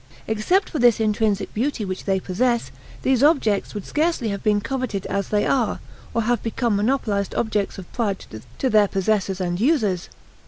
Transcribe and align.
Except 0.25 0.67
for 0.71 0.79
this 0.79 0.99
intrinsic 0.99 1.53
beauty 1.53 1.85
which 1.85 2.05
they 2.05 2.19
possess, 2.19 2.71
these 3.03 3.21
objects 3.21 3.75
would 3.75 3.85
scarcely 3.85 4.29
have 4.29 4.41
been 4.41 4.59
coveted 4.59 5.05
as 5.05 5.29
they 5.29 5.45
are, 5.45 5.79
or 6.11 6.23
have 6.23 6.41
become 6.41 6.75
monopolized 6.75 7.35
objects 7.35 7.77
of 7.77 7.93
pride 7.93 8.25
to 8.57 8.69
their 8.71 8.87
possessors 8.87 9.39
and 9.39 9.59
users. 9.61 10.09